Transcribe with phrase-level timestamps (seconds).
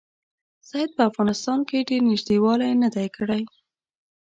[0.67, 3.43] سید په افغانستان کې ډېر نیژدې والی نه دی کړی.